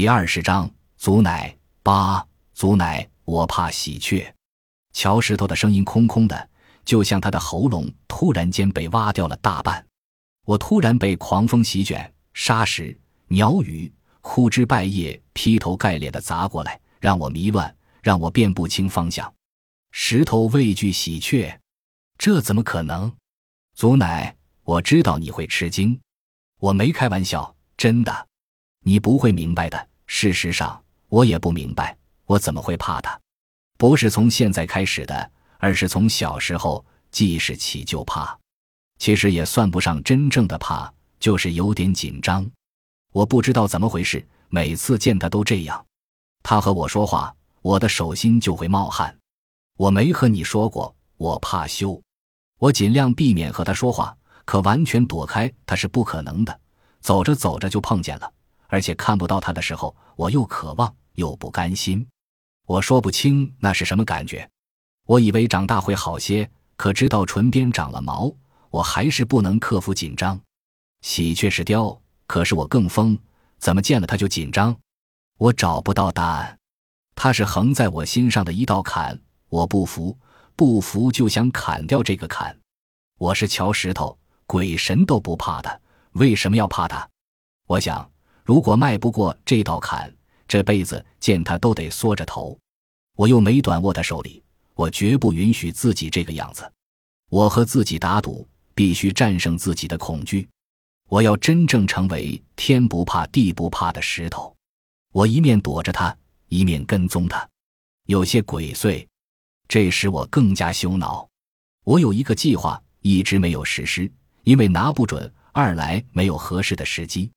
[0.00, 4.32] 第二十章，祖奶八，祖奶，我怕喜鹊。
[4.92, 6.50] 乔石头的声音空空的，
[6.84, 9.84] 就像他的喉咙突然间被挖掉了大半。
[10.44, 19.34] 我突然被狂风席卷，沙石、鸟语、枯枝败叶劈头盖脸的砸过来，让我迷乱，让我辨不清方向。
[19.90, 21.58] 石头畏惧喜鹊，
[22.16, 23.12] 这怎么可能？
[23.74, 26.00] 祖奶，我知道你会吃惊，
[26.60, 28.28] 我没开玩笑，真的。
[28.84, 29.87] 你不会明白的。
[30.08, 33.16] 事实上，我也不明白，我怎么会怕他？
[33.76, 38.36] 不是从现在开始的，而是从小时候记事起就怕。
[38.98, 42.44] 其实也算不上真正的怕，就是有点紧张。
[43.12, 45.86] 我不知道怎么回事，每次见他都这样。
[46.42, 47.32] 他和我说话，
[47.62, 49.16] 我的手心就会冒汗。
[49.76, 52.02] 我没和你说过，我怕羞。
[52.58, 56.60] 我尽量避免和他说话，可完全躲开他是不可能的。
[57.00, 58.32] 走着走着就碰见了。
[58.68, 62.06] 而且看不到他的时候，我又渴望又不甘心，
[62.66, 64.48] 我说不清那是什么感觉。
[65.06, 68.32] 我以为长大会好些，可直到唇边长了毛，
[68.70, 70.38] 我还是不能克服紧张。
[71.00, 73.18] 喜鹊是雕，可是我更疯，
[73.58, 74.76] 怎么见了他就紧张？
[75.38, 76.58] 我找不到答案。
[77.14, 80.16] 他是横在我心上的一道坎，我不服，
[80.54, 82.56] 不服就想砍掉这个坎。
[83.16, 85.80] 我是乔石头，鬼神都不怕的，
[86.12, 87.08] 为什么要怕他？
[87.66, 88.08] 我想。
[88.48, 90.10] 如果迈不过这道坎，
[90.48, 92.58] 这辈子见他都得缩着头。
[93.14, 96.72] 我又没短握他手里，我绝不允许自己这个样子。
[97.28, 100.48] 我和自己打赌，必须战胜自己的恐惧。
[101.10, 104.56] 我要真正成为天不怕地不怕的石头。
[105.12, 106.16] 我一面躲着他，
[106.48, 107.46] 一面跟踪他，
[108.06, 109.06] 有些鬼祟。
[109.68, 111.28] 这使我更加羞恼。
[111.84, 114.10] 我有一个计划，一直没有实施，
[114.44, 117.30] 因为拿不准，二来没有合适的时机。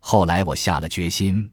[0.00, 1.50] 后来我下了决心，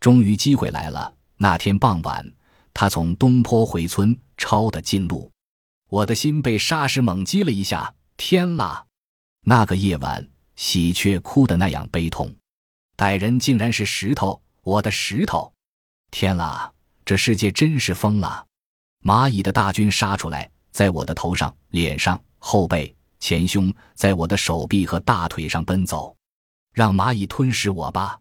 [0.00, 1.12] 终于机会来了。
[1.36, 2.24] 那天傍晚，
[2.72, 5.30] 他从东坡回村，抄的近路，
[5.88, 7.94] 我的心被沙石猛击了一下。
[8.16, 8.84] 天啦！
[9.44, 12.34] 那个夜晚，喜鹊哭得那样悲痛，
[12.96, 15.52] 歹人竟然是石头，我的石头！
[16.10, 16.70] 天啦！
[17.04, 18.46] 这世界真是疯了！
[19.02, 26.14] 蚂蚁的大军杀出来，在我的头上、脸上、后背、前胸，在我的手臂和大腿上奔走。
[26.80, 28.20] 让蚂蚁吞噬我吧！